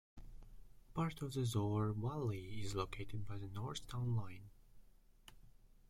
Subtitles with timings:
[0.95, 4.49] Part of the Zoar Valley is located by the north town line.